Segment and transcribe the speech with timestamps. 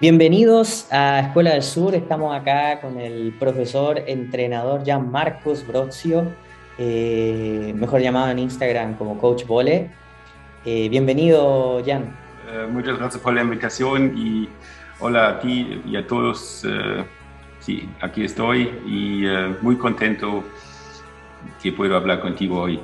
[0.00, 1.92] Bienvenidos a Escuela del Sur.
[1.92, 6.24] Estamos acá con el profesor entrenador Jan Marcos Brozio,
[6.78, 9.90] eh, mejor llamado en Instagram como Coach Vole.
[10.64, 12.16] Eh, bienvenido, Jan.
[12.48, 14.48] Eh, muchas gracias por la invitación y
[15.00, 16.64] hola a ti y a todos.
[17.58, 19.24] sí, aquí estoy y
[19.62, 20.44] muy contento
[21.60, 22.78] que puedo hablar contigo hoy.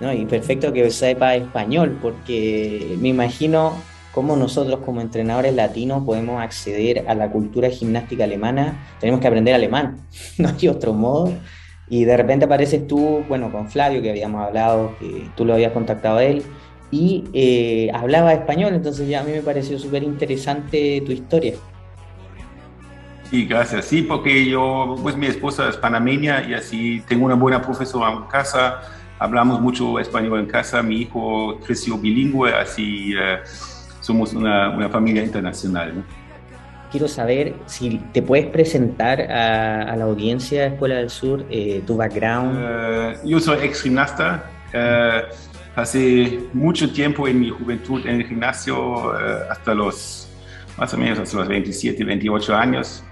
[0.00, 3.80] No, y perfecto que sepa español, porque me imagino
[4.14, 9.54] cómo nosotros como entrenadores latinos podemos acceder a la cultura gimnástica alemana, tenemos que aprender
[9.54, 9.98] alemán,
[10.38, 11.32] no hay otro modo.
[11.86, 15.72] Y de repente apareces tú, bueno, con Flavio, que habíamos hablado, que tú lo habías
[15.72, 16.42] contactado a él,
[16.90, 21.54] y eh, hablaba español, entonces ya a mí me pareció súper interesante tu historia.
[23.28, 23.84] Sí, gracias.
[23.86, 28.22] Sí, porque yo, pues mi esposa es panameña y así tengo una buena profesora en
[28.24, 28.80] casa,
[29.18, 33.12] hablamos mucho español en casa, mi hijo creció bilingüe, así...
[33.12, 33.40] Eh,
[34.04, 35.96] somos una, una familia internacional.
[35.96, 36.04] ¿no?
[36.90, 41.96] Quiero saber si te puedes presentar a, la audiencia de Escuela del Sur, eh, tu
[41.96, 42.58] background.
[42.60, 44.50] Eh, yo soy ex gimnasta.
[44.72, 45.22] Eh,
[45.74, 49.10] hace mucho tiempo en mi juventud en el gimnasio,
[49.50, 50.28] hasta los
[50.76, 53.02] más o menos hasta los 27, 28 años,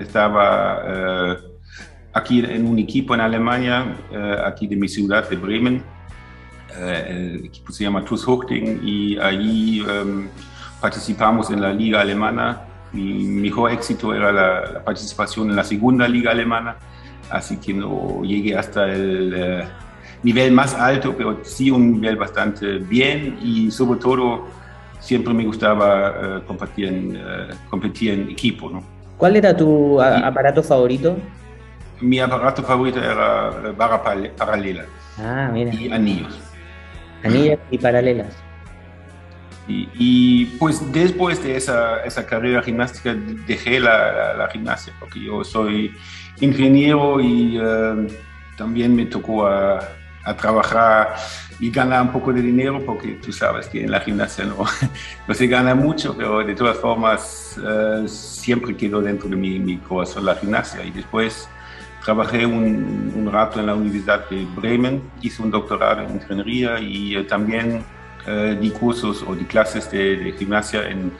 [0.00, 1.36] estaba
[2.12, 3.96] aquí en un equipo en Alemania,
[4.44, 5.82] aquí de mi ciudad, de Bremen eh,
[6.78, 9.84] el equipo se llama TuS Hochting y allí
[10.82, 12.62] participamos en la liga alemana.
[12.92, 16.76] Mi mejor éxito era la, participación en la segunda liga alemana,
[17.30, 19.64] así que no llegué hasta el eh,
[20.22, 24.46] nivel más alto, pero sí un nivel bastante bien y sobre todo
[24.98, 27.18] siempre me gustaba eh, competir, en,
[27.70, 28.68] competir en equipo.
[28.68, 28.82] ¿no?
[29.16, 31.16] ¿Cuál era tu aparato favorito?
[32.00, 34.02] Mi aparato favorito era barra
[34.36, 34.84] paralela
[35.18, 35.72] ah, mira.
[35.72, 36.41] y anillos
[37.24, 38.34] anillas y paralelas.
[39.68, 43.14] Y, pues después de esa, esa carrera gimnástica
[43.46, 45.94] dejé la, la, gimnasia porque yo soy
[46.40, 48.08] ingeniero y eh,
[48.58, 49.78] también me tocó a,
[50.24, 51.14] a, trabajar
[51.60, 54.64] y ganar un poco de dinero porque tú sabes que en la gimnasia no,
[55.28, 59.78] no se gana mucho, pero de todas formas eh, siempre quedó dentro de mi, mi
[59.78, 61.48] corazón la gimnasia y después
[62.04, 67.22] Trabajé un, rato en la Universidad de Bremen, hice un doctorado en ingeniería y eh,
[67.22, 67.84] también
[68.26, 71.12] eh, di cursos o di clases de, gimnasia en,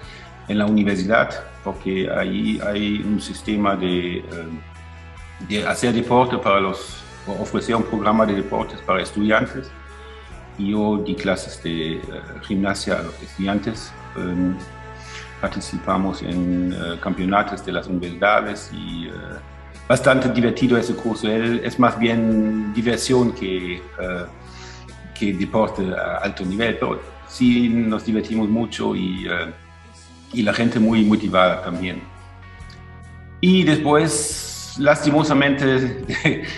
[0.48, 4.25] en, la universidad, porque ahí hay un sistema de,
[5.48, 9.70] eh, hacer deporte para los, ofrecer un programa de deportes para estudiantes.
[10.59, 12.00] Yo di clases de
[12.43, 13.93] gimnasia a los estudiantes.
[15.41, 19.09] participamos en campeonatos de las universidades y
[19.88, 21.28] bastante divertido ese curso.
[21.28, 24.26] Es más bien diversión que, uh,
[25.19, 29.50] que deporte a alto nivel, pero sí nos divertimos mucho y, uh,
[30.32, 32.03] y la gente muy motivada también.
[33.41, 36.04] Y después, lastimosamente,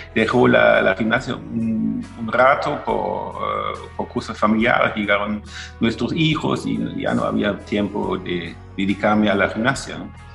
[0.15, 4.95] dejó la, la gimnasia un, un rato por, uh, por, cosas familiares.
[4.95, 5.41] Llegaron
[5.79, 9.97] nuestros hijos y ya no había tiempo de dedicarme a la gimnasia.
[9.97, 10.25] ¿no?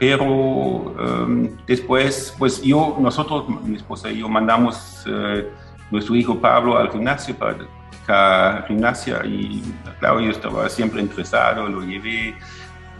[0.00, 5.42] Pero um, después, pues yo, nosotros, mi esposa y yo mandamos uh,
[5.90, 9.62] nuestro hijo Pablo al gimnasio para practicar gimnasia y
[9.98, 12.34] claro, yo estaba siempre interesado, lo llevé,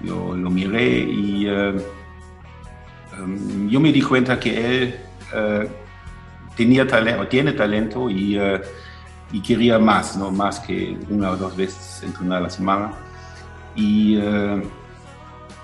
[0.03, 1.83] yo lo miré y uh,
[3.19, 5.01] um, yo me di cuenta que él
[5.35, 5.67] uh,
[6.55, 8.39] tenía talento, tiene talento y,
[9.33, 10.31] y, quería más, ¿no?
[10.31, 12.93] más que una o dos veces entrenar a la semana.
[13.75, 14.19] Y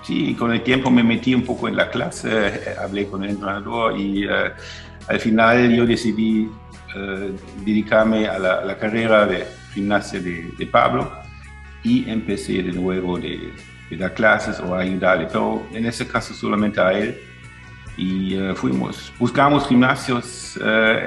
[0.07, 3.31] Sí, con el tiempo me metí un poco en la clase, eh, hablé con el
[3.31, 4.53] entrenador y uh,
[5.05, 11.11] al final yo decidí uh, dedicarme a la, la, carrera de gimnasia de, de, Pablo
[11.83, 13.51] y empecé de nuevo de,
[13.89, 17.19] de, dar clases o ayudarle, pero en ese caso solamente a él.
[17.97, 20.57] Y fuimos, buscamos gimnasios,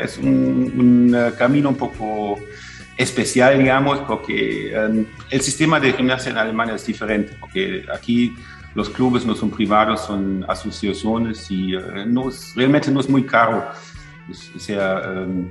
[0.03, 0.35] es un,
[1.15, 2.37] un camino un poco
[2.97, 4.75] especial, digamos, porque
[5.31, 8.35] el sistema de gimnasia en Alemania es diferente, porque aquí
[8.75, 13.25] los clubes no son privados, son asociaciones y uh, no es, realmente no es muy
[13.25, 13.65] caro
[14.59, 14.79] ser
[15.09, 15.49] um,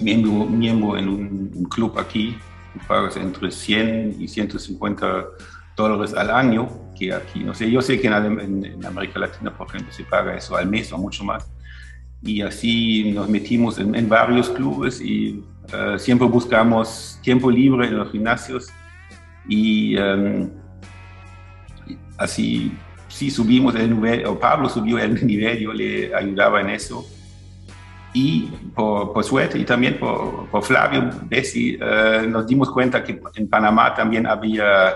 [0.00, 2.36] miembro, miembro en un, un, club aquí.
[2.88, 5.24] Pagas entre 100 y 150
[5.76, 6.68] dólares al año,
[6.98, 10.02] que aquí, no sé, yo sé que en, en, en, América Latina, por ejemplo, se
[10.02, 11.48] paga eso al mes o mucho más.
[12.22, 17.98] Y así nos metimos en, en varios clubes y uh, siempre buscamos tiempo libre en
[17.98, 18.68] los gimnasios
[19.48, 20.50] y um,
[22.16, 22.72] así,
[23.08, 27.06] sí subimos el nivel, o Pablo subió el nivel, yo le ayudaba en eso.
[28.12, 28.42] Y
[28.74, 34.24] por, suerte y también por, Flavio Bessi uh, nos dimos cuenta que en Panamá también
[34.24, 34.94] había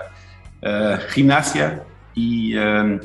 [0.61, 1.83] uh, gimnasia
[2.15, 2.97] y, em,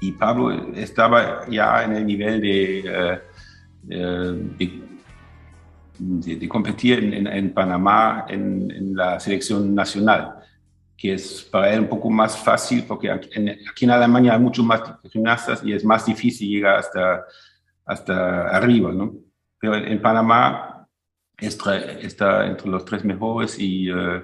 [0.00, 3.20] y Pablo estaba ya en el nivel de,
[5.98, 10.34] de, competir en, Panamá en, la selección nacional,
[10.96, 14.40] que es para él un poco más fácil porque aquí en, aquí en Alemania hay
[14.40, 17.24] muchos más gimnastas y es más difícil llegar hasta,
[17.84, 19.14] hasta arriba, ¿no?
[19.58, 20.88] Pero en Panamá
[21.36, 24.22] está, está entre los tres mejores y, uh,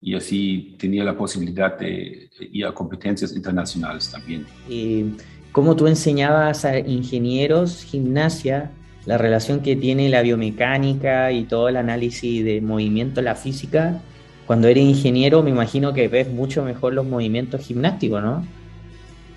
[0.00, 4.46] y así tenía la posibilidad de ir a competencias internacionales también.
[4.68, 5.14] ¿Y
[5.52, 8.70] cómo tú enseñabas a ingenieros gimnasia
[9.06, 14.00] la relación que tiene la biomecánica y todo el análisis de movimiento, la física?
[14.46, 18.44] Cuando eres ingeniero me imagino que ves mucho mejor los movimientos gimnásticos, ¿no?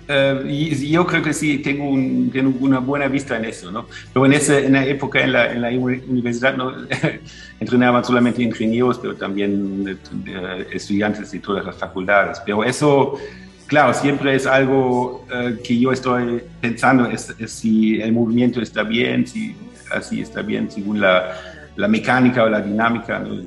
[0.08, 3.86] Uh, y, yo creo que sí, tengo, un, tengo, una buena vista en eso, ¿no?
[4.10, 6.72] Pero en, esa, en la época en la, en la universidad no,
[7.60, 12.40] entrenaban solamente ingenieros, pero también uh, estudiantes de todas las facultades.
[12.46, 13.18] Pero eso,
[13.66, 18.84] claro, siempre es algo uh, que yo estoy pensando, es, es, si el movimiento está
[18.84, 19.54] bien, si
[19.90, 21.34] así está bien según la,
[21.78, 23.20] la mecánica o la dinámica.
[23.20, 23.40] ¿no?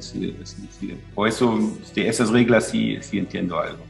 [1.14, 1.60] Por eso,
[1.94, 3.84] de esas reglas sí, sí entiendo algo.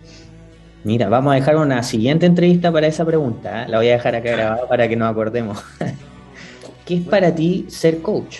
[0.83, 3.63] Mira, vamos a dejar una siguiente entrevista para esa pregunta.
[3.63, 3.69] ¿eh?
[3.69, 5.63] La voy a dejar acá grabada para que nos acordemos.
[6.85, 8.39] ¿Qué es para ti ser coach?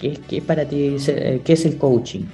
[0.00, 2.24] ¿Qué es, qué es para ti ser, qué es el coaching?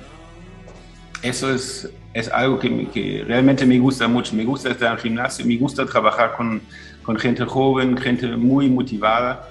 [1.21, 4.37] Eso es, es algo que, me, que, realmente me gusta mucho.
[4.37, 6.63] Me gusta estar en gimnasio, me gusta trabajar con,
[7.03, 9.49] con gente joven, gente muy motivada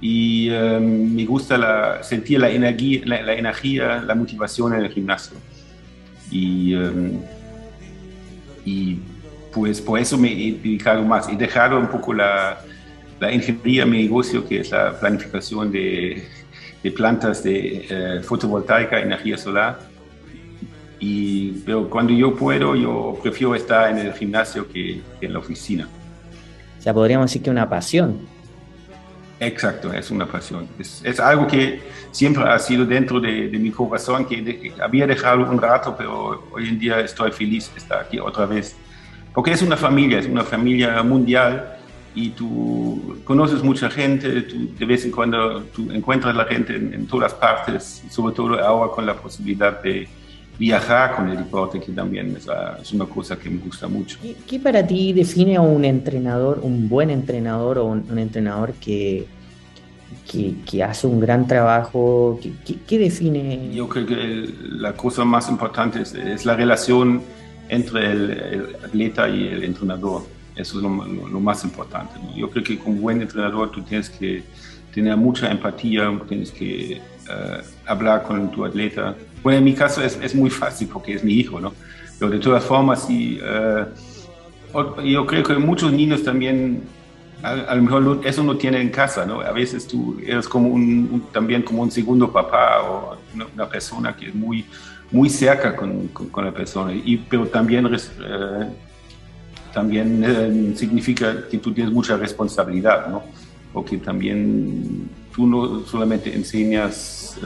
[0.00, 4.90] y um, me gusta la, sentir la energía, la, la, energía, la motivación en el
[4.90, 5.36] gimnasio.
[6.30, 7.20] Y um,
[8.64, 8.98] y
[9.52, 11.28] pues por eso me he dedicado más.
[11.28, 12.58] He dejado un poco la,
[13.20, 16.26] la ingeniería, mi negocio, que es la planificación de,
[16.82, 19.78] de plantas de eh, fotovoltaica, energía solar.
[20.98, 25.38] Y, pero cuando yo puedo, yo prefiero estar en el gimnasio que, que en la
[25.38, 25.88] oficina.
[26.78, 28.33] O sea, podríamos decir que una pasión.
[29.46, 30.68] Exacto, es una pasión.
[30.78, 35.94] Es, algo que siempre ha sido dentro de, mi corazón, que, había dejado un rato,
[35.96, 38.76] pero hoy en día estoy feliz de estar aquí otra vez.
[39.32, 41.76] Porque es una familia, es una familia mundial
[42.14, 46.94] y tú conoces mucha gente, tú de vez en cuando tú encuentras la gente en,
[46.94, 50.08] en todas partes, sobre todo ahora con la posibilidad de
[50.58, 52.46] viajar con el deporte, que también es,
[52.80, 54.18] es una cosa que me gusta mucho.
[54.22, 58.72] ¿Qué, ¿Qué, para ti define a un entrenador, un buen entrenador o un, un entrenador
[58.74, 59.26] que,
[60.30, 62.38] que, que, hace un gran trabajo?
[62.40, 63.70] ¿Qué, qué, define?
[63.74, 67.22] Yo creo que el, la cosa más importante es, es la relación
[67.68, 70.22] entre el, el, atleta y el entrenador.
[70.54, 72.14] Eso es lo, lo, lo más importante.
[72.22, 72.36] ¿no?
[72.36, 74.44] Yo creo que como buen entrenador tú tienes que
[74.94, 79.16] tener mucha empatía, tienes que uh, hablar con tu atleta.
[79.44, 81.74] Bueno, en mi caso es, es, muy fácil porque es mi hijo, ¿no?
[82.18, 86.82] Pero de todas formas, sí, uh, yo creo que muchos niños también,
[87.42, 89.42] a, a, lo mejor eso no tienen en casa, ¿no?
[89.42, 93.68] A veces tú eres como un, un también como un segundo papá o una, una,
[93.68, 94.64] persona que es muy,
[95.10, 97.90] muy cerca con, con, con la persona, y, pero también, uh,
[99.74, 103.22] también eh, significa que tú tienes mucha responsabilidad, ¿no?
[103.74, 107.38] Porque también tú no solamente enseñas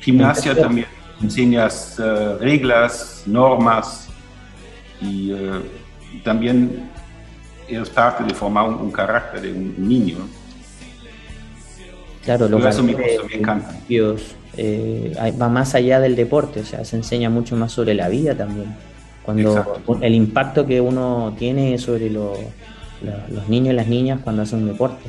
[0.00, 0.86] gimnasia, también
[1.22, 4.08] enseñas uh, reglas, normas
[5.00, 5.62] y uh,
[6.24, 6.90] también
[7.68, 10.16] eres parte de formar un, un carácter de un, niño.
[12.24, 13.74] Claro, lo que eso me, gusta, me encanta.
[13.88, 18.08] Dios, eh, va más allá del deporte, o sea, se enseña mucho más sobre la
[18.08, 18.74] vida también.
[19.22, 19.98] Cuando Exacto.
[20.00, 22.34] el impacto que uno tiene sobre lo,
[23.02, 25.08] lo, los niños y las niñas cuando hacen un deporte.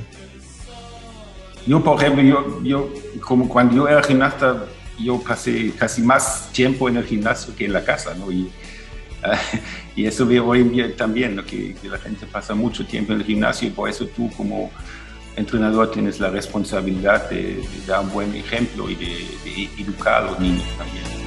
[1.66, 2.90] Yo, por ejemplo, yo, yo,
[3.22, 4.66] como cuando yo era gimnasta,
[5.00, 8.32] yo pasé casi más tiempo en el gimnasio que en la casa, ¿no?
[8.32, 8.52] Y,
[9.96, 13.72] y eso veo hoy también, que, la gente pasa mucho tiempo en el gimnasio y
[13.72, 14.72] por eso tú como
[15.36, 20.32] entrenador tienes la responsabilidad de, de dar un buen ejemplo y de, de educar a
[20.32, 21.21] los niños también.